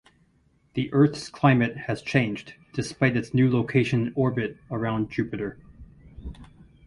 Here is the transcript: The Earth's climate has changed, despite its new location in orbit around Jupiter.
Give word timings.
The 0.73 0.91
Earth's 0.93 1.29
climate 1.29 1.77
has 1.77 2.01
changed, 2.01 2.55
despite 2.73 3.15
its 3.15 3.35
new 3.35 3.51
location 3.51 4.07
in 4.07 4.13
orbit 4.15 4.57
around 4.71 5.11
Jupiter. 5.11 5.59